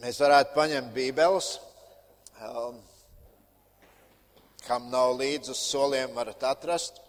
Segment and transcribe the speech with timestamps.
[0.00, 1.46] Mēs varētu paņemt Bībeles.
[2.40, 2.78] Um,
[4.64, 7.02] kam nav līdzi uz soliem, varat atrast.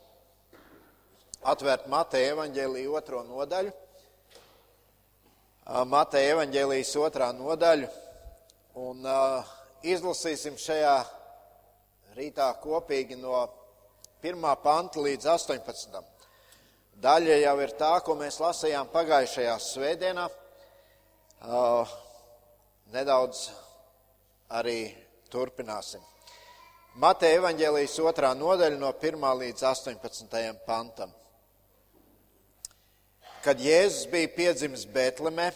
[1.54, 3.72] Atvērt Mateja evaņģēlīju otro nodaļu.
[3.72, 7.88] Uh, Mateja evaņģēlijas otrā nodaļu.
[8.84, 9.56] Un uh,
[9.88, 11.00] izlasīsim šajā
[12.20, 13.48] rītā kopīgi no
[14.20, 14.52] 1.
[14.68, 15.96] panta līdz 18.
[17.08, 20.28] Daļa jau ir tā, ko mēs lasījām pagājušajā svētdienā.
[21.40, 22.00] Uh,
[22.92, 23.50] nedaudz
[24.52, 24.92] arī
[25.32, 26.04] turpināsim.
[27.00, 31.14] Mateja evaņģēlijas otrā nodaļa no 1 līdz 18 pantam.
[33.42, 35.52] Kad Jēzus bija piedzimis Betlemē,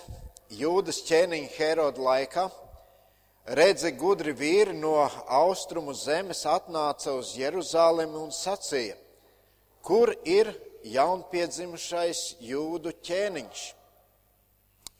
[0.56, 2.46] Jūdas ķēniņa Heroda laikā,
[3.58, 4.96] redzi gudri vīri no
[5.28, 8.96] austrumu zemes atnāca uz Jeruzālemi un sacīja,
[9.84, 10.54] kur ir
[10.88, 13.68] jaunpiedzimušais jūdu ķēniņš,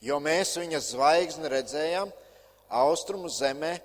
[0.04, 2.12] jo mēs viņa zvaigzni redzējām–
[2.68, 3.76] austrumu zemē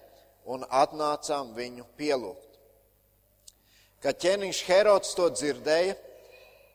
[0.45, 2.47] un atnācām viņu pielūgt.
[4.01, 5.93] Kad ķēniņš Herods to dzirdēja,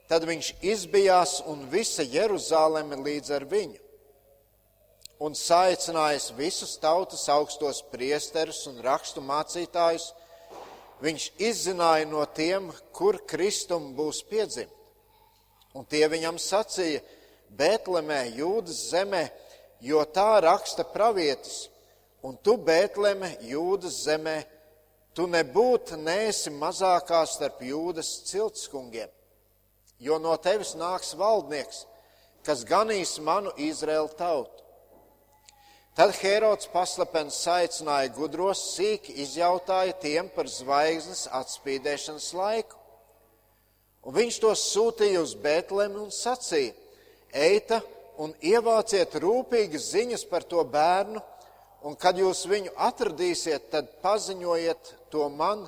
[0.07, 3.81] tad viņš izbijās un visa Jeruzāleme līdz ar viņu.
[5.27, 10.11] Un saicinājis visus tautas augstos priesterus un rakstu mācītājus,
[11.03, 14.73] viņš izzināja no tiem, kur Kristum būs piedzimt.
[15.77, 17.03] Un tie viņam sacīja,
[17.57, 19.27] Bētlemē, Jūdas zemē,
[19.81, 21.67] jo tā raksta pravietis
[22.25, 24.39] Un tu, Bētleme, Jūdas zemē,
[25.17, 29.11] tu nebūtu neesi mazākā starp Jūdas ciltskungiem,
[30.01, 31.85] jo no tevis nāks valdnieks,
[32.47, 34.65] kas ganīs manu Izraēlu tautu.
[35.97, 42.77] Tad Herods paslepens aicināja gudros, sīki izjautāja tiem par zvaigznes atspīdēšanas laiku.
[44.05, 46.75] Un viņš tos sūtīja uz Bētlemi un sacīja:
[47.33, 47.81] Eita
[48.21, 51.25] un ievāciet rūpīgas ziņas par to bērnu,
[51.87, 55.67] un kad jūs viņu atradīsiet, tad paziņojiet to man,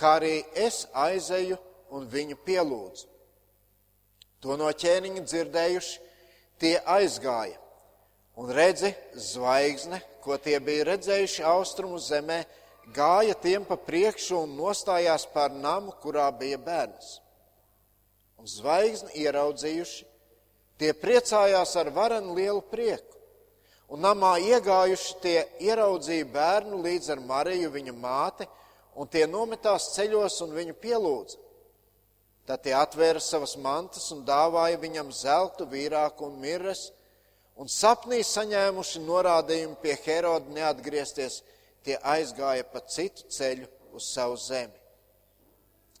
[0.00, 1.58] kā arī es aizeju
[1.92, 3.08] un viņu pielūdzu.
[4.44, 5.96] To no ķēniņa dzirdējuši,
[6.62, 7.58] tie aizgāja,
[8.38, 12.44] un redzi, zvaigzne, ko tie bija redzējuši austrumu zemē,
[12.94, 17.18] gāja tiem pa priekšu un nostājās pār namu, kurā bija bērns.
[18.38, 20.06] Un zvaigzni ieraudzījuši,
[20.78, 23.17] tie priecājās ar varenu lielu prieku
[23.88, 28.48] un namā iegājuši tie ieraudzīja bērnu līdz ar Mariju, viņa māti,
[28.98, 31.38] un tie nometās ceļos un viņu pielūdza.
[32.48, 36.88] Tad tie atvēra savas mantas un dāvāja viņam zeltu, vīrāku un mirres,
[37.60, 41.42] un sapnī saņēmuši norādījumu pie Heroda neatgriezties,
[41.84, 44.72] tie aizgāja pa citu ceļu uz savu zemi.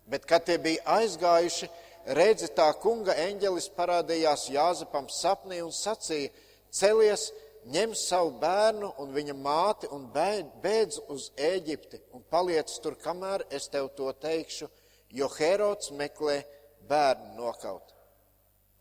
[0.08, 1.68] Bet, kad tie bija aizgājuši,
[2.16, 6.32] redzi tā kunga eņģelis parādījās Jāzepam sapnī un sacīja:
[6.72, 7.28] Celies,
[7.66, 13.68] ņem savu bērnu un viņa māti un bēdz uz Ēģipti un paliec tur, kamēr es
[13.72, 14.68] tev to teikšu,
[15.10, 16.42] jo Herods meklē
[16.88, 17.94] bērnu nokaut.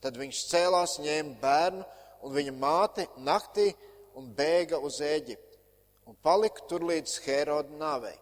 [0.02, 1.86] Tad viņš cēlās, ņēma bērnu
[2.24, 3.72] un viņa māti naktī
[4.18, 5.48] un bēga uz Ēģipti
[6.08, 8.16] un palika tur līdz Heroda nāvei,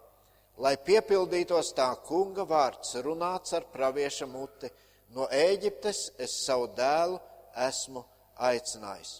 [0.57, 4.71] lai piepildītos tā kunga vārds runāts ar pravieša muti.
[5.15, 7.19] No Ēģiptes es savu dēlu
[7.67, 8.01] esmu
[8.41, 9.19] aicinājis.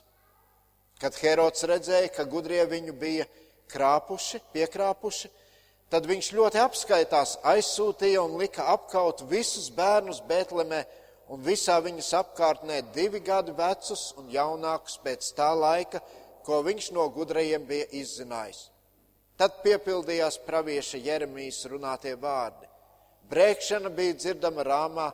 [1.02, 3.26] Kad Herods redzēja, ka gudrie viņu bija
[3.72, 5.32] krāpuši, piekrāpuši,
[5.92, 10.86] tad viņš ļoti apskaitās, aizsūtīja un lika apkaut visus bērnus Bētlemē
[11.34, 16.02] un visā viņas apkārtnē divi gadu vecus un jaunākus pēc tā laika,
[16.46, 18.70] ko viņš no gudrajiem bija izzinājis.
[19.36, 22.70] Tad piepildījās pravieša Jeremijas runātie vārdi.
[23.28, 25.10] Brēkšana bija dzirdama rāmā,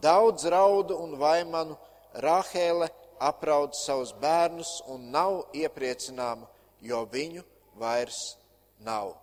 [0.00, 1.76] daudz raudu un vaimanu,
[2.16, 2.86] Rāhēle
[3.20, 6.48] apraud savus bērnus un nav iepriecināma,
[6.80, 7.44] jo viņu
[7.80, 8.36] vairs
[8.84, 9.14] nav.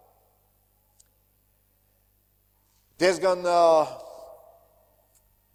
[2.99, 3.89] Diezgan uh,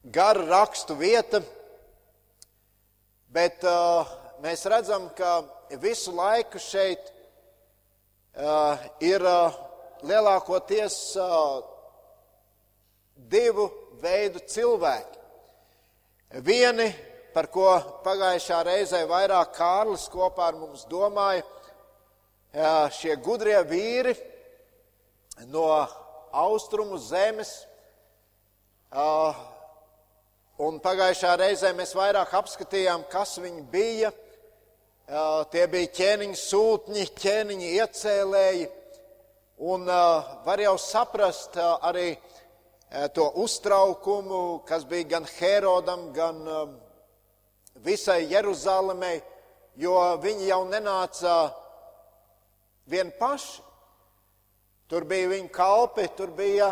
[0.02, 1.40] gara rakstu vieta,
[3.32, 4.08] bet uh,
[4.42, 5.40] mēs redzam, ka
[5.80, 7.10] visu laiku šeit
[8.34, 9.54] uh, ir uh,
[10.02, 11.62] lielākoties uh,
[13.30, 13.68] divu
[14.02, 15.16] veidu cilvēki.
[16.44, 16.90] Vieni
[17.34, 17.68] par ko
[18.04, 21.44] pagājušā reizē vairāk Kārlis kopā ar mums domāja,
[22.96, 24.14] šie gudrie vīri
[25.52, 25.66] no
[26.32, 27.52] austrumu zemes.
[30.58, 34.10] Un pagājušā reizē mēs vairāk apskatījām, kas viņi bija.
[35.52, 38.66] Tie bija ķēniņa sūtņi, ķēniņa iecēlēji.
[39.68, 39.86] Un
[40.44, 42.10] var jau saprast arī
[43.14, 46.42] to uztraukumu, kas bija gan Herodam, gan
[47.84, 49.20] visai Jeruzalemei,
[49.78, 51.38] jo viņi jau nenāca
[52.88, 53.64] vieni paši.
[54.88, 56.70] Tur bija viņa kalpi, tur bija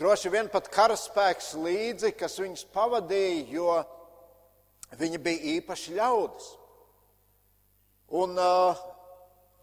[0.00, 3.74] droši vien pat karaspēks līdzi, kas viņus pavadīja, jo
[4.96, 6.46] viņi bija īpaši ļaudis.
[8.22, 8.40] Un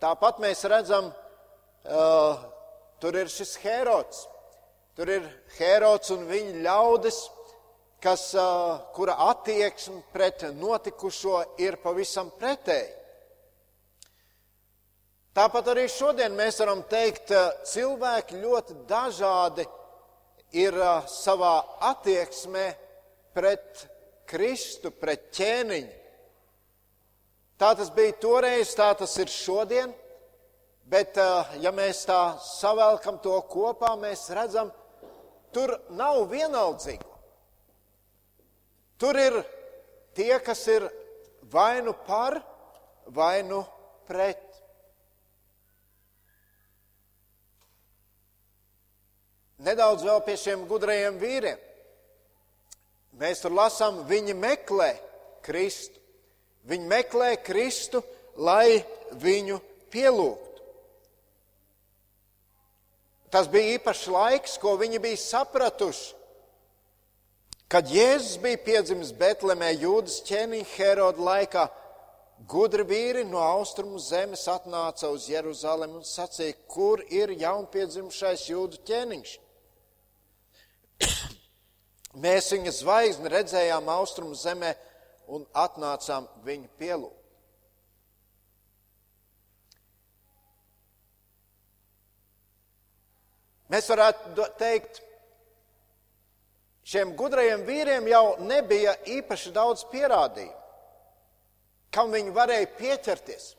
[0.02, 1.10] tāpat mēs redzam,
[3.02, 4.28] tur ir šis Herods.
[4.94, 5.26] Tur ir
[5.58, 7.20] Herods un viņa ļaudis,
[8.04, 8.32] kas,
[8.96, 12.96] kura attieksme pret notikušo ir pavisam pretēji.
[15.36, 17.32] Tāpat arī šodien mēs varam teikt,
[17.70, 19.64] cilvēki ļoti dažādi
[20.58, 20.76] ir
[21.08, 21.54] savā
[21.92, 22.66] attieksmē
[23.38, 23.86] pret
[24.30, 25.96] Kristu, pret ķēniņu.
[27.60, 29.94] Tā tas bija toreiz, tā tas ir šodien,
[30.88, 31.18] bet
[31.60, 34.72] ja mēs tā savelkam to kopā, mēs redzam,
[35.54, 37.19] tur nav vienaldzīgo.
[39.00, 39.40] Tur ir
[40.18, 40.86] tie, kas ir
[41.52, 42.42] vai nu par,
[43.08, 43.64] vai nu
[44.08, 44.44] pret.
[49.60, 51.66] Nedaudz vēl pie šiem gudrajiem vīriem.
[53.20, 54.94] Mēs tur lasām, viņi meklē
[55.44, 56.00] Kristu.
[56.70, 58.04] Viņi meklē Kristu,
[58.36, 58.84] lai
[59.20, 59.58] viņu
[59.92, 60.64] pielūgtu.
[63.32, 66.19] Tas bija īpašs laiks, ko viņi bija sapratuši.
[67.70, 71.66] Kad Jēzus bija piedzimis Betlemē, Jūdas ķēniņa Heroda laikā,
[72.50, 79.34] gudri vīri no austrumu zemes atnāca uz Jeruzalemi un sacīja, kur ir jaunpiedzimušais jūdu ķēniņš.
[82.26, 84.74] Mēs viņa zvaigzni redzējām austrumu zemē
[85.30, 87.16] un atnācām viņu pielūgt.
[93.70, 95.04] Mēs varētu teikt,
[96.90, 100.56] šiem gudrajiem vīriem jau nebija īpaši daudz pierādījumu,
[101.94, 103.52] kam viņi varēja pieķerties.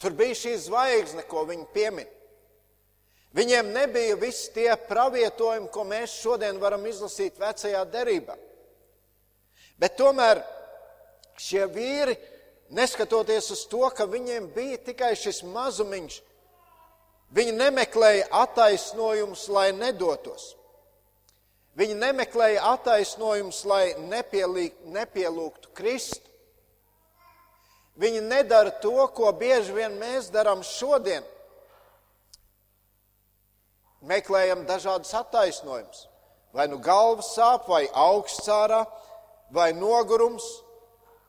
[0.00, 2.08] Tur bija šī zvaigzne, ko viņi piemin.
[3.36, 8.34] Viņiem nebija visi tie pravietojumi, ko mēs šodien varam izlasīt vecajā derībā.
[9.78, 10.40] Bet tomēr
[11.38, 12.16] šie vīri,
[12.74, 16.16] neskatoties uz to, ka viņiem bija tikai šis mazumiņš,
[17.38, 20.56] viņi nemeklēja attaisnojumus, lai nedotos.
[21.78, 26.26] Viņi nemeklēja attaisnojumus, lai nepielūgtu Kristu.
[28.00, 31.26] Viņi nedara to, ko bieži vien mēs darām šodien
[34.00, 36.06] meklējam dažādas attaisnojumus.
[36.56, 38.84] Vai nu galvas sāp, vai augstcārā,
[39.54, 40.46] vai nogurums,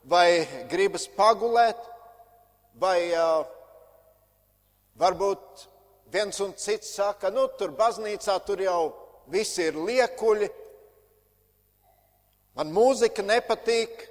[0.07, 1.77] vai gribas pagulēt,
[2.81, 3.43] vai uh,
[4.97, 5.67] varbūt
[6.13, 8.81] viens un cits saka, nu tur baznīcā tur jau
[9.31, 10.49] visi ir liekuļi,
[12.59, 14.07] man mūzika nepatīk,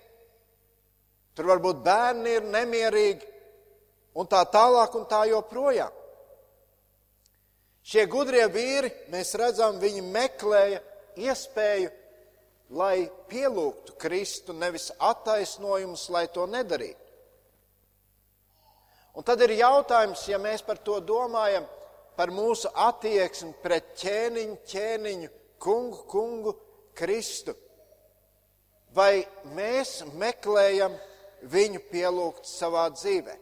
[1.37, 3.31] tur varbūt bērni ir nemierīgi,
[4.17, 5.97] un tā tālāk un tā joprojām.
[7.91, 10.81] Šie gudrie vīri, mēs redzam, viņi meklēja
[11.21, 11.91] iespēju,
[12.77, 17.07] lai pielūgtu Kristu, nevis attaisnojumus, lai to nedarītu.
[19.19, 21.67] Un tad ir jautājums, ja mēs par to domājam,
[22.21, 26.53] par mūsu attieksmi pret ķēniņu, ķēniņu, kungu, kungu,
[26.93, 27.55] Kristu.
[28.93, 29.23] Vai
[29.57, 30.99] mēs meklējam
[31.49, 33.41] viņu pielūgt savā dzīvēm?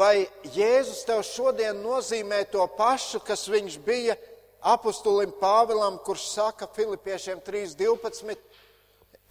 [0.00, 4.16] Vai Jēzus tev šodien nozīmē to pašu, kas viņš bija
[4.64, 8.32] apustulim Pāvilam, kurš saka Filipiešiem 3.12?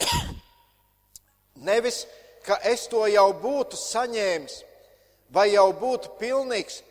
[1.71, 2.03] Nevis,
[2.45, 4.66] ka es to jau būtu saņēmis
[5.33, 6.81] vai jau būtu pilnīgs,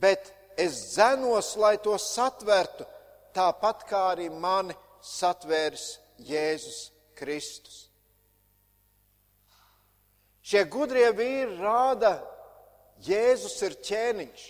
[0.00, 2.86] bet es zenos, lai to satvertu,
[3.34, 7.88] tāpat kā arī mani satvērs Jēzus Kristus.
[10.44, 12.18] Šie gudrie vīri rāda
[13.04, 14.44] Jēzus ir ķēniņš.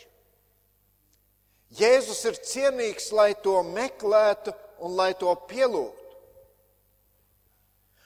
[1.75, 6.03] Jēzus ir cienīgs, lai to meklētu un lai to pielūgtu.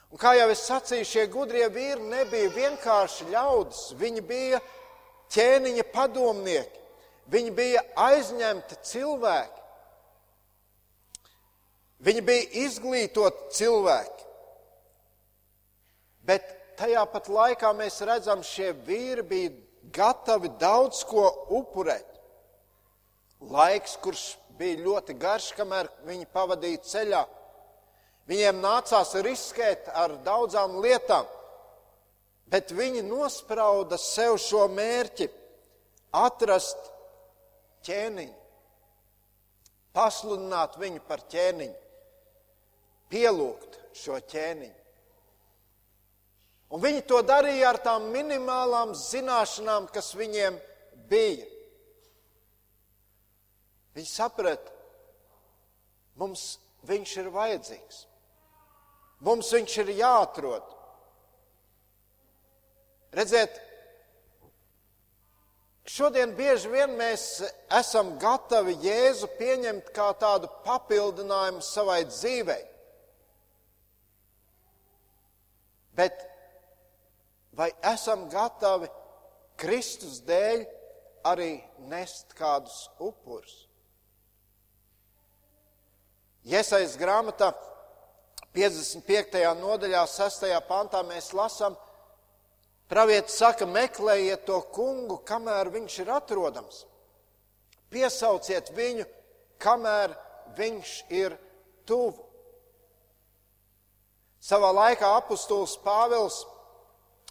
[0.09, 4.61] Un kā jau es sacīju, šie gudrie vīri nebija vienkārši ļaudis, viņi bija
[5.35, 6.83] ķēniņa padomnieki,
[7.33, 9.65] viņi bija aizņemti cilvēki,
[12.09, 14.27] viņi bija izglītoti cilvēki.
[16.29, 19.55] Bet tajā pat laikā mēs redzam, šie vīri bija
[19.95, 21.25] gatavi daudz ko
[21.59, 22.07] upurēt.
[23.41, 24.25] Laiks, kurš
[24.59, 27.25] bija ļoti garš, kamēr viņi pavadīja ceļā.
[28.29, 31.25] Viņiem nācās riskēt ar daudzām lietām,
[32.51, 35.29] bet viņi nosprauda sev šo mērķi-
[36.27, 36.91] atrast
[37.85, 38.35] ķēniņu,
[39.95, 41.77] pasludināt viņu par ķēniņu,
[43.11, 44.75] pielūgt šo ķēniņu.
[46.69, 50.59] Un viņi to darīja ar tām minimālām zināšanām, kas viņiem
[51.09, 51.47] bija.
[53.97, 54.75] Viņi saprata,
[56.21, 58.03] mums viņš ir vajadzīgs.
[59.25, 60.78] Mums viņš ir jāatrod.
[63.13, 63.55] Redziet,
[65.89, 67.41] šodien bieži vien mēs
[67.79, 72.61] esam gatavi Jēzu pieņemt kā tādu papildinājumu savai dzīvei.
[75.99, 76.21] Bet
[77.59, 78.91] vai esam gatavi
[79.59, 80.67] Kristus dēļ
[81.27, 81.57] arī
[81.91, 83.65] nest kādus upurus?
[86.49, 87.51] Iesaistas grāmatā
[88.55, 89.43] 55.
[89.59, 90.47] nodaļā, 6.
[90.69, 91.75] pantā mēs lasām,
[92.89, 96.85] pravietis saka, meklējiet to kungu, kamēr viņš ir atrodams.
[97.93, 99.07] Piesauciet viņu,
[99.63, 100.15] kamēr
[100.59, 101.37] viņš ir
[101.89, 102.25] tuvu.
[104.39, 106.45] Savā laikā apustulis Pāvils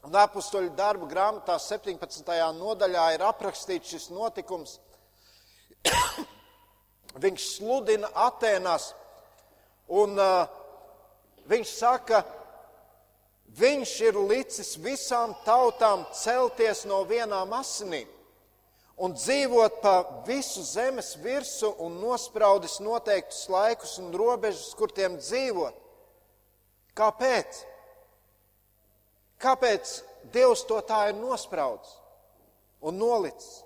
[0.06, 2.34] un apustuļu darbu grāmatā 17.
[2.58, 4.78] nodaļā ir aprakstīts šis notikums.
[7.24, 8.92] Viņš sludina Atēnās,
[9.90, 10.46] un uh,
[11.50, 12.22] viņš saka,
[13.58, 18.18] viņš ir licis visām tautām celties no vienām asinīm
[18.98, 19.96] un dzīvot pa
[20.26, 25.76] visu zemes virsmu un nospraudis noteiktus laikus un robežas, kur tiem dzīvot.
[26.98, 27.64] Kāpēc?
[29.38, 30.00] Kāpēc
[30.34, 31.94] Dievs to tā ir nospraudis
[32.82, 33.62] un nolicis?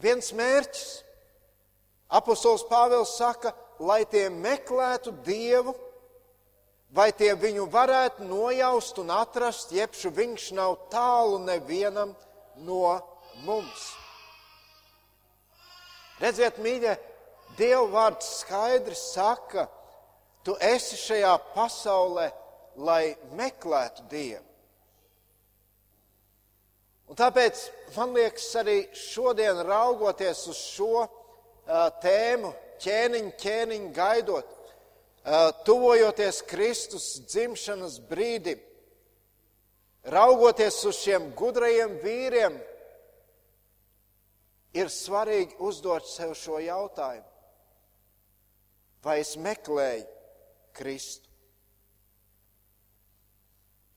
[0.00, 1.02] Viens mērķis.
[2.16, 3.50] Apostols Pāvils saka,
[3.82, 5.74] lai tie meklētu Dievu,
[6.96, 12.14] vai tie viņu varētu nojaust un atrast, jebšu viņš nav tālu nevienam
[12.64, 12.96] no
[13.44, 13.92] mums.
[16.22, 16.96] Redziet, mīļie,
[17.56, 19.68] Dieva vārds skaidri saka,
[20.46, 22.28] Tu esi šajā pasaulē,
[22.78, 24.44] lai meklētu Dievu.
[27.10, 27.64] Un tāpēc
[27.96, 31.10] man liekas, arī šodien raugoties uz šo uh,
[32.02, 34.55] tēmu, ķēniņu, ķēniņu gaidot,
[35.66, 38.60] tuvojoties Kristus dzimšanas brīdim,
[40.06, 42.58] raugoties uz šiem gudrajiem vīriem,
[44.76, 47.26] ir svarīgi uzdot sev šo jautājumu.
[49.02, 50.06] Vai es meklēju
[50.76, 51.26] Kristu.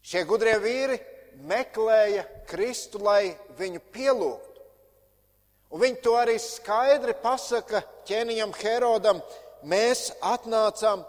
[0.05, 0.98] Šie gudrie vīri
[1.45, 4.63] meklēja Kristu, lai viņu pielūgtu.
[5.69, 9.19] Un viņi to arī skaidri pasaka ķēniņam Herodam,
[9.69, 11.03] mēs atnācām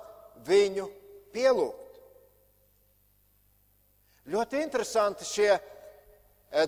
[0.46, 0.86] viņu
[1.34, 1.98] pielūgt.
[4.30, 5.62] Ļoti interesanti šie eh,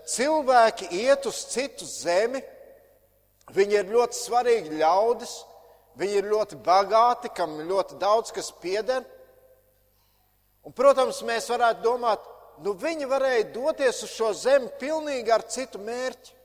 [0.09, 2.43] cilvēki iet uz citu zemi,
[3.53, 5.35] viņi ir ļoti svarīgi ļaudis,
[6.01, 9.05] Viņi ir ļoti bagāti, kam ļoti daudz kas pieder.
[10.65, 12.23] Un, protams, mēs varētu domāt,
[12.65, 16.39] nu viņi varēja doties uz šo zemi pilnīgi ar citu mērķi.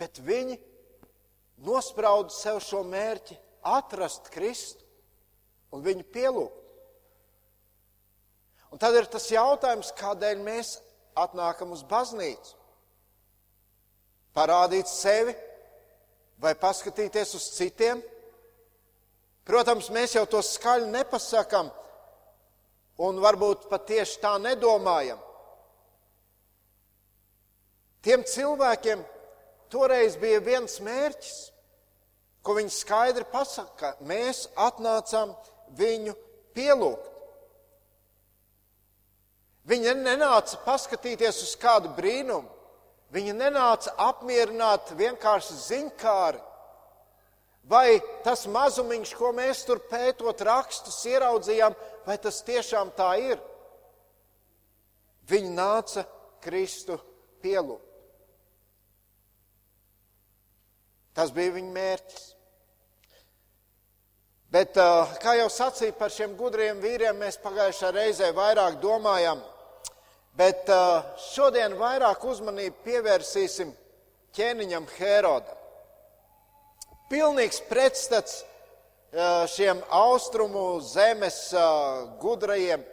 [0.00, 0.58] Bet viņi
[1.64, 4.84] nosprauda sev šo mērķi atrast Kristu
[5.74, 6.62] un viņu pielūgt.
[8.72, 10.76] Un tad ir tas jautājums, kādēļ mēs
[11.16, 12.56] atnākam uz baznīcu.
[14.36, 15.32] Parādīt sevi,
[16.42, 18.02] vai paskatīties uz citiem.
[19.46, 21.70] Protams, mēs jau to skaļi nepasakām,
[23.06, 25.20] un varbūt pat tieši tā nedomājam.
[28.02, 29.02] Tiem cilvēkiem
[29.72, 31.38] toreiz bija viens mērķis,
[32.46, 33.96] ko viņi skaidri pasaka.
[34.06, 35.34] Mēs atnācām
[35.78, 36.14] viņu
[36.54, 37.12] pielūgt.
[39.66, 42.46] Viņi nenāca paskatīties uz kādu brīnumu.
[43.14, 46.42] Viņa nenāca apmierināt vienkārši ziņkāri.
[47.66, 51.74] Vai tas mazumiņš, ko mēs tur pētot rakstus, ieraudzījām,
[52.06, 53.42] vai tas tiešām tā ir?
[55.26, 56.06] Viņa nāca
[56.44, 57.00] Kristu
[57.42, 57.82] pielūgt.
[61.16, 62.35] Tas bija viņa mērķis.
[64.56, 64.78] Bet,
[65.20, 69.42] kā jau sacīju par šiem gudriem vīriem, mēs pagājušā reizē vairāk domājam
[70.36, 70.68] Bet
[71.30, 73.70] šodien vairāk uzmanību pievērsīsim
[74.36, 75.62] ķēniņam Herodam.
[77.08, 78.42] Pilnīgs pretstats
[79.54, 81.38] šiem austrumu zemes
[82.20, 82.84] gudrajiem.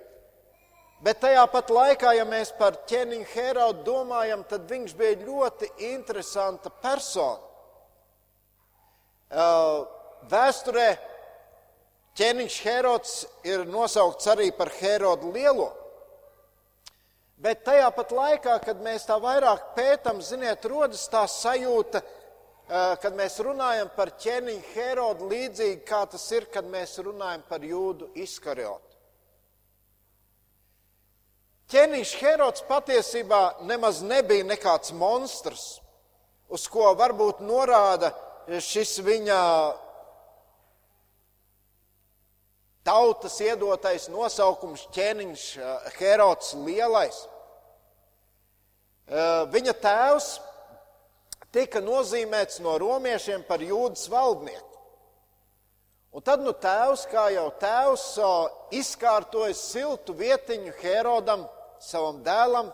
[1.04, 6.72] Bet tajā pat laikā, ja mēs par ķēniņu Herodu domājam, tad viņš bija ļoti interesanta
[6.72, 7.44] persona.
[10.32, 10.88] Vēsturē
[12.18, 13.14] ķēniņš Herods
[13.48, 15.72] ir nosaukts arī par Herodu Lielo.
[17.44, 22.00] Bet tajā pat laikā, kad mēs tā vairāk pētām, ziniet, rodas tā sajūta,
[23.04, 28.14] kad mēs runājam par ķēniņu Herodu līdzīgi, kā tas ir, kad mēs runājam par jūdu
[28.24, 28.94] izkarjotu.
[31.74, 35.82] ķēniņš Herods patiesībā nemaz nebija nekāds monstrs,
[36.54, 38.12] uz ko varbūt norāda
[38.62, 39.40] šis viņa
[42.84, 45.46] tautas iedotais nosaukums ķēniņš
[45.98, 47.22] Herods Lielais.
[49.54, 50.30] Viņa tēvs
[51.54, 54.70] tika nozīmēts no romiešiem par jūdas valdnieku.
[56.14, 58.04] Un tad nu tēvs, kā jau tēvs,
[58.78, 61.48] izkārtoja siltu vietiņu Herodam,
[61.82, 62.70] savam dēlam,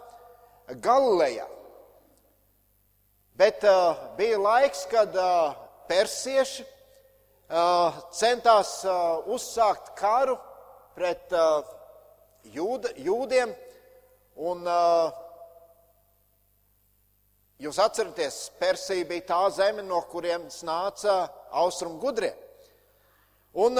[0.83, 1.47] Galilejā.
[3.39, 5.55] Bet uh, bija laiks, kad uh,
[5.87, 6.65] persieši
[8.13, 8.75] centās
[9.25, 10.35] uzsākt karu
[10.97, 11.33] pret
[12.53, 13.55] jūda, jūdiem.
[14.39, 14.69] Un,
[17.59, 21.25] Jūs atceraties, Persija bija tā zeme, no kurienes nāca
[21.59, 22.29] austrumu gudrie.
[23.51, 23.75] Un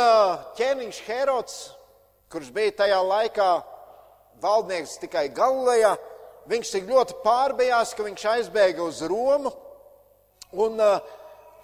[0.58, 1.54] ķēniņš Herods,
[2.28, 3.48] kurš bija tajā laikā
[4.44, 5.94] valdnieks tikai Galilejā,
[6.52, 9.54] viņš tik ļoti pārbijās, ka viņš aizbēga uz Romu.
[10.60, 11.00] Un uh,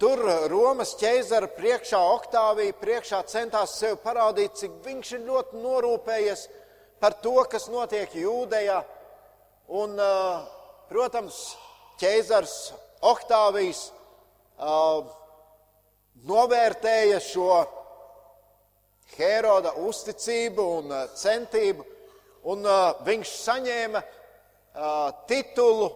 [0.00, 6.46] tur Romas ķeizara priekšā, Oktāvija priekšā centās sev parādīt, cik viņš ir ļoti norūpējies
[7.02, 8.82] par to, kas notiek Jūdejā.
[9.76, 10.44] Un, uh,
[10.90, 11.56] protams,
[12.00, 12.56] ķēzars
[13.06, 15.06] Oktāvijs uh,
[16.26, 17.50] novērtēja šo
[19.16, 21.84] Heroda uzticību un centību,
[22.50, 22.66] un
[23.06, 24.02] viņš saņēma
[25.30, 25.88] titulu.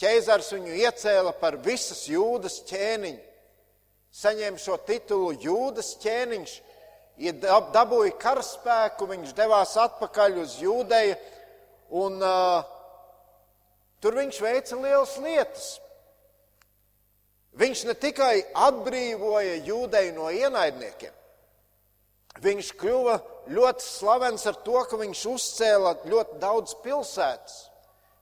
[0.00, 3.20] Ķēzars viņu iecēla par visas jūdas ķēniņu.
[4.20, 6.54] Saņēma šo titulu jūdas ķēniņš,
[7.22, 7.34] ja
[7.74, 11.18] dabūja karaspēku, viņš devās atpakaļ uz jūdeju
[12.00, 12.64] un uh,
[14.00, 15.70] Tur viņš veica lielas lietas.
[17.60, 21.12] Viņš ne tikai atbrīvoja jūdeju no ienaidniekiem,
[22.40, 23.16] viņš kļuva
[23.50, 27.56] ļoti slavens ar to, ka viņš uzcēla ļoti daudz pilsētas.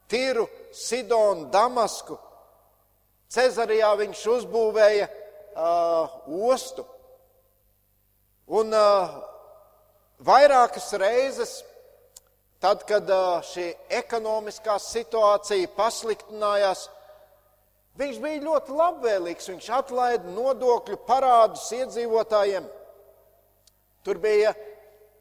[0.09, 2.19] Tīru, Sidonu, Damasku.
[3.29, 6.87] Cezarijā viņš uzbūvēja uh, ostu.
[8.49, 9.19] Un uh,
[10.25, 11.59] vairākas reizes
[12.59, 13.07] Tad, kad
[13.47, 13.69] šī
[14.01, 16.89] ekonomiskā situācija pasliktinājās,
[17.99, 19.51] viņš bija ļoti labvēlīgs.
[19.53, 22.67] Viņš atlaida nodokļu parādus iedzīvotājiem.
[24.03, 24.57] Tur bija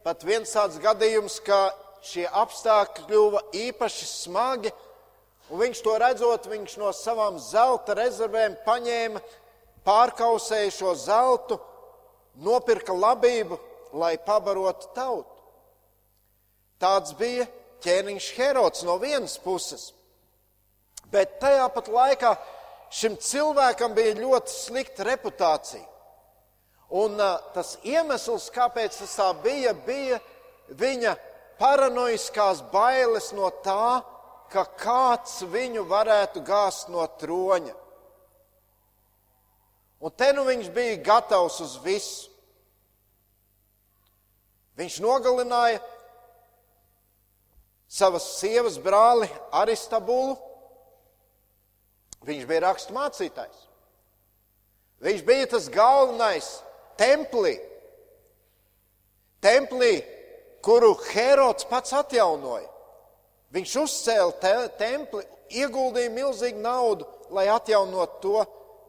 [0.01, 1.59] pat viens tāds gadījums, ka
[2.05, 4.71] šie apstākļi kļuva īpaši smagi,
[5.49, 9.21] un viņš to redzot, viņš no savām zelta rezervēm paņēma,
[9.87, 11.59] pārkausēja šo zeltu,
[12.43, 13.57] nopirka labību,
[13.97, 15.33] lai pabarotu tautu.
[16.77, 17.47] Tāds bija
[17.81, 19.91] ķēniņš Herods no vienas puses.
[21.11, 22.33] Bet tajā pat laikā
[22.93, 25.85] šim cilvēkam bija ļoti slikta reputācija.
[26.97, 30.19] Un uh, tas iemesls, kāpēc tas tā bija, bija
[30.79, 31.15] viņa
[31.59, 34.01] paranoiskās bailes no tā,
[34.51, 37.75] ka kāds viņu varētu gāzt no troņa.
[39.97, 42.29] Un te nu viņš bija gatavs uz visu.
[44.77, 45.81] Viņš nogalināja
[47.89, 50.35] savas sievas brāli Aristabulu.
[52.27, 53.63] Viņš bija rakstu mācītājs.
[55.01, 56.45] Viņš bija tas galvenais
[56.97, 57.55] templī,
[59.41, 60.01] templī,
[60.67, 62.67] kuru Herods pats atjaunoja.
[63.55, 65.23] Viņš uzcēla te, templi,
[65.55, 68.41] ieguldīja milzīgu naudu, lai atjaunotu to,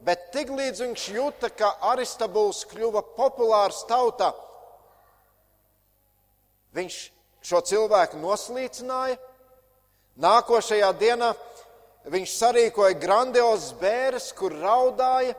[0.03, 4.33] bet tiklīdz viņš jūta, ka Aristabuls kļuva populārs tautā,
[6.75, 6.97] viņš
[7.47, 9.21] šo cilvēku noslīcināja.
[10.19, 11.31] Nākošajā dienā
[12.11, 15.37] viņš sarīkoja grandiozas bēres, kur raudāja,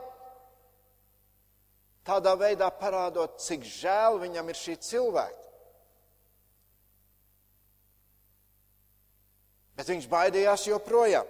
[2.08, 5.49] tādā veidā parādot, cik žēl viņam ir šī cilvēka.
[9.80, 11.28] Bet viņš baidījās joprojām.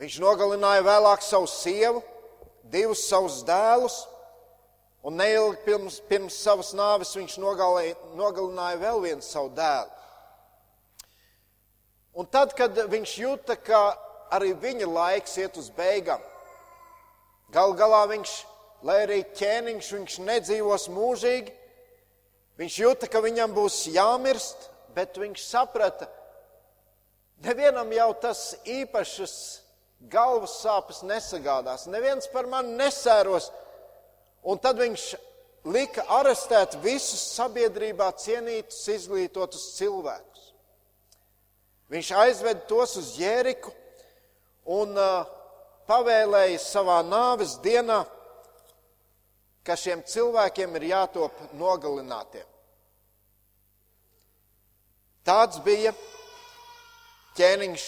[0.00, 1.98] Viņš nogalināja vēlāk savu sievu,
[2.72, 3.98] divus savus dēlus.
[5.04, 9.92] Un neilgi pirms, pirms savas nāves viņš nogalināja, nogalināja vēl vienu savu dēlu.
[12.16, 13.82] Un tad, kad viņš jūta, ka
[14.32, 16.24] arī viņa laiks iet uz beigām,
[17.52, 18.38] gal galā viņš,
[18.88, 21.52] lai arī ķēniņš, viņš nedzīvos mūžīgi,
[22.56, 26.08] viņš jūta, ka viņam būs jāmirst, bet viņš saprata,
[27.42, 29.34] nevienam jau tas īpašas
[30.12, 33.50] galvas sāpes nesagādās, neviens par mani nesēros
[34.42, 35.04] Un tad viņš
[35.70, 40.48] lika arestēt visus sabiedrībā cienītus, izglītotus cilvēkus.
[41.92, 43.70] Viņš aizveda tos uz Jēriku
[44.74, 45.28] un uh,
[45.86, 48.00] pavēlēja savā nāves dienā,
[49.62, 52.48] ka šiem cilvēkiem ir jātop nogalinātiem.
[55.22, 55.92] Tāds bija
[57.38, 57.86] ķēniņš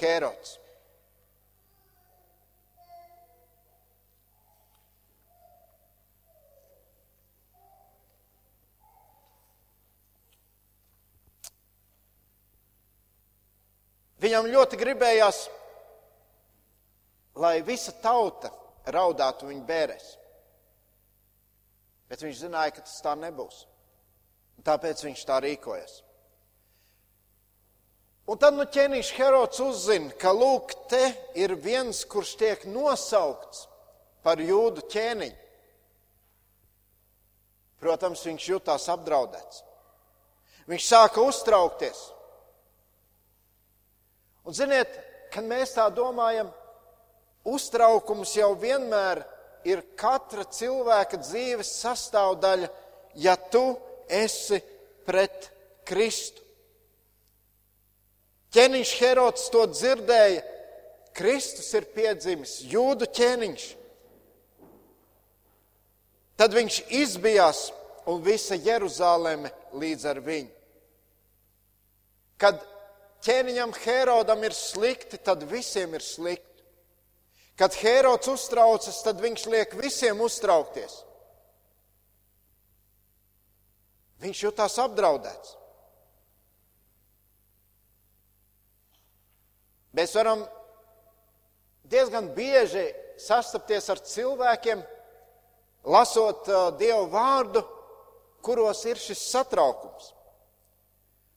[0.00, 0.58] Herods.
[14.24, 15.38] Viņam ļoti gribējās,
[17.36, 18.48] lai visa tauta
[18.94, 20.06] raudātu viņa bērēs.
[22.08, 23.64] Bet viņš zināja, ka tas tā nebūs.
[24.56, 25.98] Un tāpēc viņš tā rīkojas.
[28.24, 31.02] Un tad nu ķēniņš Herods uzzina, ka lūk, te
[31.36, 33.66] ir viens, kurš tiek nosaukts
[34.24, 35.40] par jūdu ķēniņu.
[37.84, 39.60] Protams, viņš jutās apdraudēts.
[40.70, 41.98] Viņš sāka uztraukties.
[44.48, 44.88] Un ziniet,
[45.32, 46.48] kad mēs tā domājam,
[47.44, 49.20] uztraukums jau vienmēr
[49.68, 52.70] ir katra cilvēka dzīves sastāvdaļa,
[53.20, 53.66] ja tu
[54.08, 54.60] esi
[55.04, 55.50] pret
[55.84, 56.43] Kristu.
[58.54, 60.42] Ķēniņš Herods to dzirdēja.
[61.14, 63.64] Kristus ir piedzimis, jūdu ķēniņš.
[66.38, 67.68] Tad viņš izbijās
[68.10, 70.50] un visa Jeruzaleme līdz ar viņu.
[72.42, 72.58] Kad
[73.22, 76.50] ķēniņam Herodam ir slikti, tad visiem ir slikti.
[77.54, 81.04] Kad Herods uztraucas, tad viņš liek visiem uztraukties.
[84.24, 85.54] Viņš jutās apdraudēts.
[89.94, 90.42] Mēs varam
[91.86, 92.88] diezgan bieži
[93.20, 94.82] sastapties ar cilvēkiem,
[95.86, 97.62] lasot uh, Dievu vārdu,
[98.44, 100.10] kuros ir šis satraukums.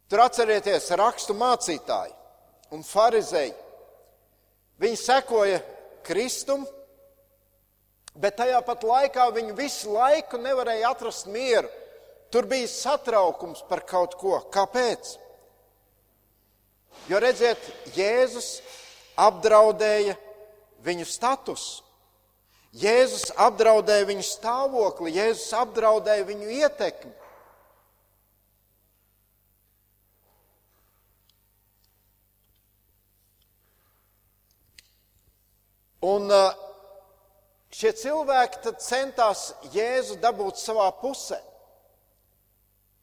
[0.07, 2.15] Tur atcerieties, rakstu mācītāji
[2.73, 3.53] un farizēji.
[4.81, 5.59] Viņi sekoja
[6.07, 6.63] Kristum,
[8.15, 11.69] bet tajā pat laikā viņi visu laiku nevarēja atrast mieru.
[12.31, 14.39] Tur bija satraukums par kaut ko.
[14.51, 15.15] Kāpēc?
[17.07, 17.61] Jo redziet,
[17.95, 18.57] Jēzus
[19.17, 20.17] apdraudēja
[20.83, 21.85] viņu statusu.
[22.77, 27.13] Jēzus apdraudēja viņu stāvokli, Jēzus apdraudēja viņu ietekmi.
[36.07, 36.53] Un uh,
[37.73, 41.39] šie cilvēki centās Jēzu dabūt savā pusē.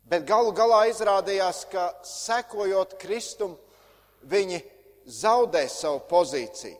[0.05, 3.57] Bet galu galā izrādījās, ka sekojot Kristum,
[4.31, 4.61] viņi
[5.07, 6.79] zaudē savu pozīciju.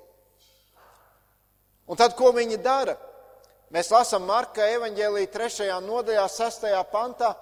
[1.85, 2.95] Un tad, ko viņi dara?
[3.75, 5.69] Mēs lasām Marka evanģēlīja 3.
[5.85, 6.71] nodaļā, 6.
[6.93, 7.35] pantā.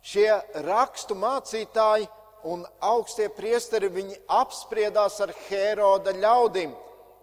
[0.00, 0.28] Šie
[0.64, 2.06] rakstu mācītāji
[2.48, 6.72] un augstie priesteri viņi apspriedās ar Hēroda ļaudīm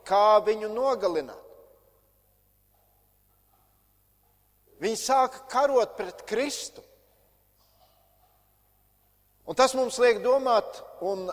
[0.08, 1.44] kā viņu nogalināt.
[4.78, 6.84] Viņi sāka karot pret Kristu.
[9.48, 11.26] Un tas mums liek domāt, un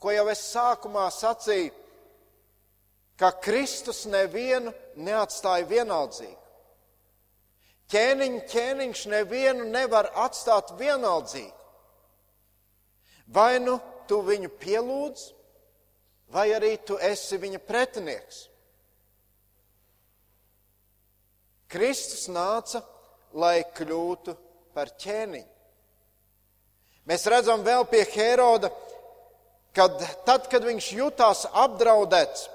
[0.00, 1.72] ko jau es sākumā sacīju,
[3.20, 6.38] ka Kristus nevienu neatstāja vienaldzīgu.
[7.90, 11.56] Ķēniņ, ķēniņš nevienu nevar atstāt vienaldzīgu.
[13.34, 13.76] Vai nu
[14.08, 15.26] tu viņu pielūdz,
[16.32, 18.44] vai arī tu esi viņa pretinieks.
[21.70, 22.80] Kristus nāca,
[23.34, 24.34] lai kļūtu
[24.74, 25.50] par ķēniņu.
[27.10, 28.70] Mēs redzam vēl pie Heroda,
[29.76, 32.48] kad tad, kad viņš jutās apdraudēts,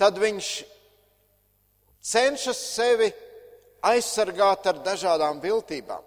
[0.00, 0.50] tad viņš
[2.00, 3.10] cenšas sevi
[3.84, 6.04] aizsargāt ar dažādām viltībām.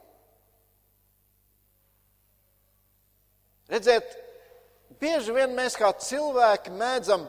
[3.73, 4.09] Redziet,
[5.01, 7.25] bieži vien mēs kā cilvēki mēdzam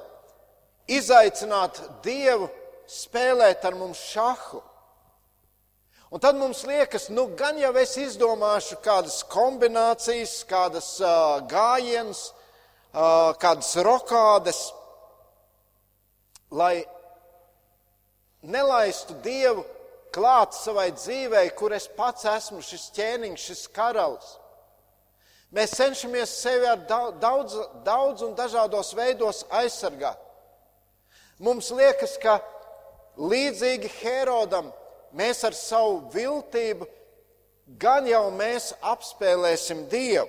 [0.90, 2.50] izaicināt Dievu
[2.90, 4.60] spēlēt ar mums šahu.
[6.12, 12.28] Un tad mums liekas, nu gan jau es izdomāšu kādas kombinācijas, kādas uh, gājienas,
[12.92, 14.60] uh, kādas rokādes,
[16.54, 16.84] lai
[18.44, 19.64] nelaistu Dievu
[20.14, 24.36] klāt savai dzīvei, kur es pats esmu šis ķēniņš, šis karalis.
[25.54, 30.18] Mēs cenšamies sevi ar daudz, daudz un dažādos veidos aizsargāt.
[31.42, 32.38] Mums liekas, ka
[33.18, 34.70] līdzīgi Herodam
[35.16, 36.88] mēs ar savu viltību
[37.80, 40.28] gan jau mēs apspēlēsim Dievu.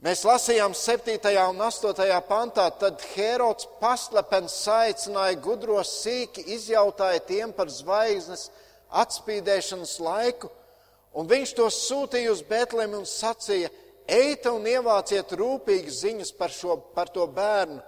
[0.00, 1.18] Mēs lasījām 7.
[1.50, 2.06] un 8.
[2.24, 8.46] pantā, tad Herods paslepens saicināja gudros sīki, izjautāja tiem par zvaigznes
[9.02, 10.48] atspīdēšanas laiku
[11.12, 13.70] Un viņš to sūtīja uz Betlēmu un sacīja:
[14.10, 17.80] Eita un ievāciet rūpīgi ziņas par, šo, par to bērnu,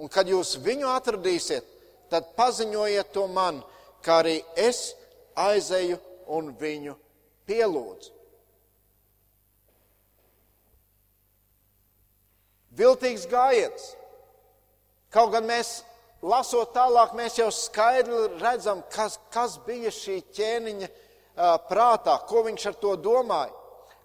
[0.00, 1.66] un kad jūs viņu atradīsiet,
[2.12, 3.60] tad paziņojiet to man,
[4.04, 4.94] kā arī es
[5.38, 5.98] aizeju
[6.30, 6.96] un viņu
[7.48, 8.10] pielūdz.
[12.80, 13.94] Viltīgs gājiens.
[15.10, 15.80] Kaut gan mēs
[16.22, 22.68] lasot tālāk, mēs jau skaidri redzam, kas, kas bija šī ķēniņa uh, prātā, ko viņš
[22.70, 23.50] ar to domāja,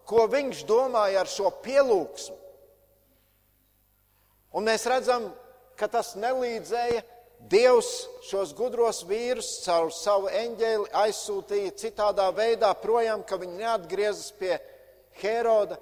[0.09, 2.39] ko viņš domāja ar šo pielūgsmu.
[4.55, 5.27] Un mēs redzam,
[5.75, 7.03] ka tas nelīdzēja.
[7.49, 7.89] Dievs
[8.25, 14.55] šos gudros vīrus caur savu eņģēli aizsūtīja citādā veidā projām, ka viņi neatgriezas pie
[15.21, 15.77] Heroda.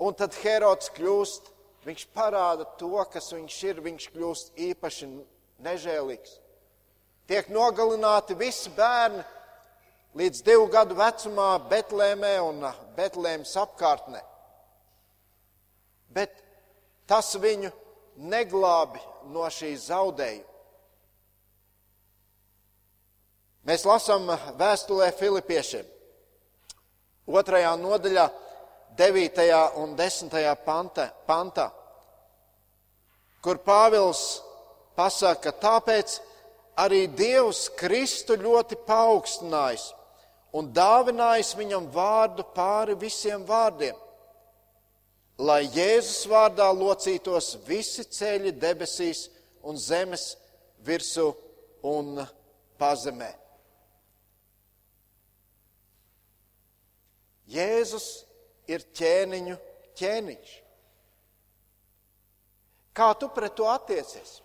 [0.00, 1.52] Un tad Herods kļūst
[1.86, 3.80] Viņš parāda to, kas viņš ir.
[3.84, 5.06] Viņš kļūst īpaši
[5.62, 6.32] nežēlīgs.
[7.30, 9.22] Tiek nogalināti visi bērni
[10.18, 12.66] līdz divu gadu vecumā Betlēmē un
[12.98, 14.22] Betlēmas apkārtnē.
[16.10, 16.34] Bet
[17.06, 17.70] tas viņu
[18.34, 20.52] neglābi no šī zaudējuma.
[23.66, 24.28] Mēs lasām
[24.60, 25.86] vēstulē Filipiešiem,
[27.26, 28.28] otrajā nodaļā,
[28.96, 29.40] 9.
[29.82, 30.36] un 10.
[30.64, 31.66] Panta, pantā,
[33.42, 34.22] kur Pāvils
[34.96, 36.14] pasaka, tāpēc
[36.78, 39.90] arī Dievs Kristu ļoti paaugstinājis
[40.56, 43.96] un dāvinājis viņam vārdu pāri visiem vārdiem,
[45.38, 49.26] lai Jēzus vārdā locītos visi ceļi debesīs
[49.66, 50.36] un zemes
[50.86, 51.32] virsū
[51.84, 52.22] un
[52.80, 53.32] pazemē.
[57.46, 58.24] Jēzus
[58.66, 59.58] ir ķēniņu
[59.96, 60.54] ķēniņš.
[62.96, 64.40] Kā tu pret to attiecies?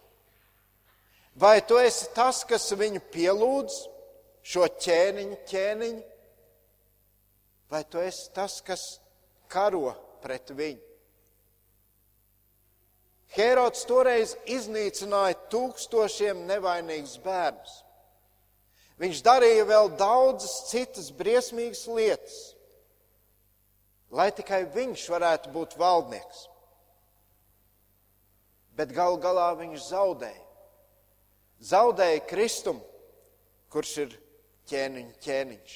[1.39, 3.77] Vai tu esi tas, kas viņu pielūdz,
[4.43, 6.01] šo ķēniņu ķēniņu,
[7.71, 8.84] vai tu esi tas, kas
[9.47, 10.88] karo pret viņu?
[13.31, 17.77] Herods toreiz iznīcināja tūkstošiem nevainīgus bērnus.
[18.99, 22.41] Viņš darīja vēl daudzas citas briesmīgas lietas
[24.12, 26.47] lai tikai viņš varētu būt valdnieks.
[28.75, 30.47] Bet gal galā viņš zaudēja.
[31.62, 32.81] Zaudēja Kristumu,
[33.71, 34.15] kurš ir
[34.71, 35.75] ķēniņ, ķēniņš.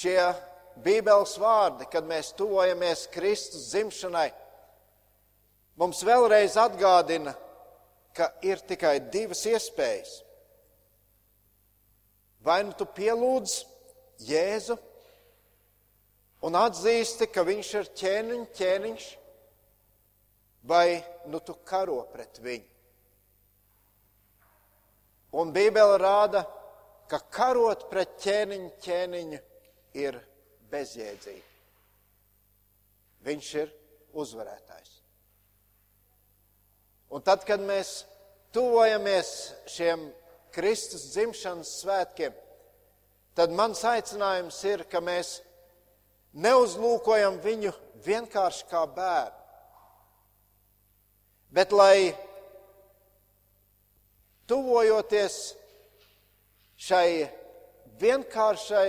[0.00, 0.16] Šie
[0.80, 4.30] Bībeles vārdi, kad mēs tuvojamies Kristus dzimšanai,
[5.80, 7.34] mums vēlreiz atgādina,
[8.16, 10.20] ka ir tikai divas iespējas
[12.40, 13.56] Vai nu tu pielūdz
[14.24, 14.76] Jēzu
[16.48, 19.08] un atzīsti, ka viņš ir ķēniņ, ķēniņš,
[20.68, 22.66] vai nu tu karo pret viņu.
[25.40, 26.42] Un Bībele rāda,
[27.12, 29.42] ka karot pret ķēniņu, ķēniņu
[29.96, 30.18] ir
[30.70, 31.46] bezjēdzīgi.
[33.26, 33.72] Viņš ir
[34.16, 34.96] uzvarētājs.
[37.10, 38.04] Un tad, kad mēs
[38.54, 39.30] tuvojamies
[39.70, 40.06] šiem
[40.54, 42.34] Kristus dzimšanas svētkiem,
[43.34, 45.40] tad mans aicinājums ir, ka mēs
[46.32, 47.74] neuzlūkojam viņu
[48.06, 49.36] vienkārši kā bērnu,
[51.50, 52.12] bet lai
[54.50, 55.38] tuvojoties
[56.80, 57.26] šai
[58.00, 58.88] vienkāršai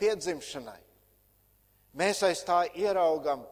[0.00, 0.78] piedzimšanai,
[1.96, 3.44] mēs aiz tā ieraugam,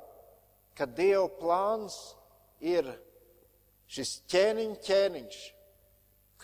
[0.75, 1.97] ka Dieva plāns
[2.61, 2.89] ir
[3.91, 5.43] šis ķēniņ ķēniņš,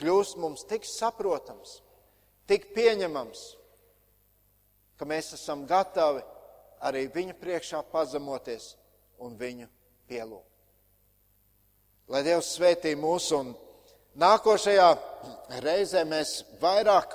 [0.01, 1.81] kļūst mums tik saprotams,
[2.49, 3.41] tik pieņemams,
[5.01, 6.23] ka mēs esam gatavi
[6.85, 8.75] arī viņa priekšā pazemoties
[9.21, 9.69] un viņu
[10.09, 10.47] pielūgt.
[12.11, 13.53] Lai Dievs svētī mūs un
[14.19, 14.89] nākošajā
[15.63, 17.15] reizē mēs vairāk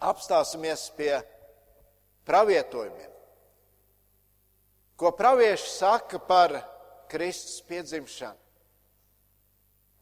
[0.00, 1.12] apstāsimies pie
[2.30, 3.10] pravietojumiem.
[4.94, 6.54] Ko pravieši saka par
[7.10, 8.38] Kristus piedzimšanu,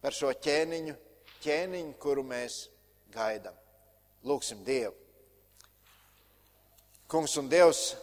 [0.05, 0.97] par šo ķēniņu
[1.43, 2.67] ķēniņu, kuru mēs
[3.15, 3.55] gaidām.
[4.27, 4.93] Lūksim Dievu.
[7.09, 7.95] Kungs un Dievs,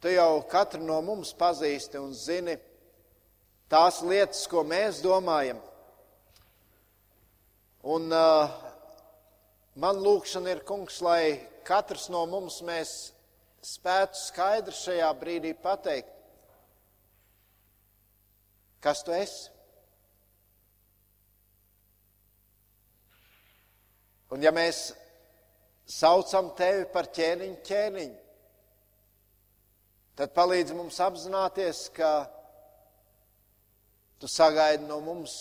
[0.00, 2.54] Tu jau katru no mums pazīsti un zini
[3.68, 5.58] tās lietas, ko mēs domājam.
[7.84, 8.54] Un uh,
[9.80, 12.94] man lūkšana ir, kungs, lai katrs no mums mēs
[13.64, 16.20] spētu skaidri šajā brīdī pateikt,
[18.80, 19.50] Kas tu esi?
[24.32, 24.92] Un ja mēs
[25.90, 28.18] saucam tevi par ķēniņu, ķēniņu,
[30.16, 32.12] tad palīdz mums apzināties, ka
[34.22, 35.34] tu sagaidi no mums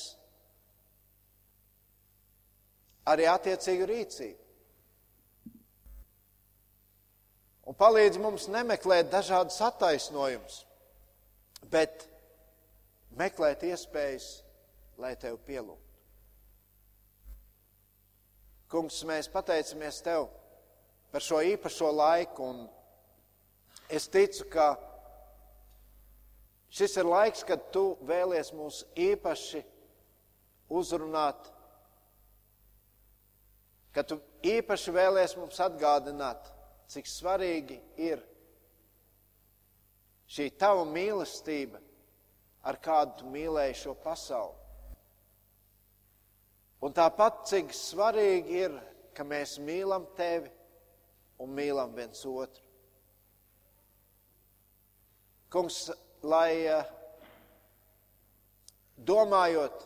[3.09, 4.45] arī attiecīgu rīcību.
[7.69, 10.63] Un palīdz mums nemeklēt dažādas attaisnojumus,
[11.69, 12.07] bet
[13.19, 14.29] meklēt iespējas
[14.99, 15.85] lai tev pielūgtu.
[18.69, 20.27] Kungs, mēs pateicamies tev
[21.09, 22.65] par šo īpašo laiku, un
[23.89, 24.67] es ticu, ka
[26.69, 29.63] šis ir laiks, kad tu vēlies mūs īpaši
[30.69, 31.49] uzrunāt,
[33.93, 36.45] ka tu īpaši vēlies mums atgādināt,
[36.89, 38.21] cik svarīgi ir
[40.29, 41.81] šī tava mīlestība,
[42.63, 44.57] ar kādu tu mīlēji šo pasauli.
[46.85, 48.75] Un tāpat, cik svarīgi ir,
[49.15, 50.51] ka mēs mīlam tevi
[51.43, 52.63] un mīlam viens otru.
[55.49, 55.89] Kungs,
[56.23, 56.93] lai eh,
[58.95, 59.83] domājot,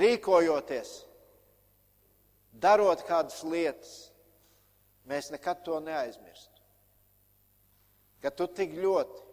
[0.00, 0.94] rīkojoties,
[2.60, 3.96] darot kādas lietas,
[5.08, 6.62] mēs nekad to neaizmirstu.
[8.20, 9.26] Ka tu tik ļoti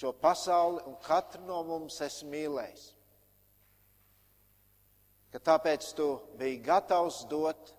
[0.00, 2.90] šo pasauli un katru no mums esi mīlējis
[5.30, 7.74] ka tāpēc tu biji gatavs dot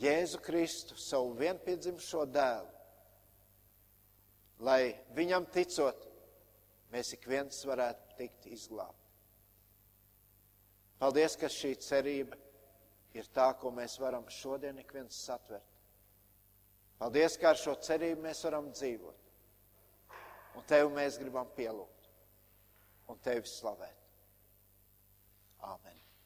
[0.00, 2.70] Jēzu Kristu, savu vienpiedzimušo dēlu,
[4.64, 6.06] lai viņam ticot,
[6.92, 8.96] mēs ik viens varētu tikt izglābti.
[11.00, 12.36] Paldies, ka šī cerība
[13.16, 15.66] ir tā, ko mēs varam šodien ik viens satvert.
[17.00, 19.16] Paldies, ka ar šo cerību mēs varam dzīvot.
[20.58, 22.10] Un Tevi mēs gribam pielūgt
[23.10, 23.96] un Tevi slavēt.
[25.70, 25.99] Āmen.